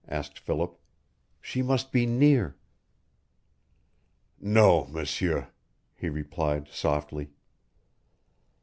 asked 0.07 0.39
Philip. 0.39 0.79
"She 1.41 1.61
must 1.61 1.91
be 1.91 2.07
near." 2.07 2.57
"No, 4.39 4.85
M'sieur," 4.87 5.49
he 5.95 6.09
replied, 6.09 6.67
softly. 6.69 7.29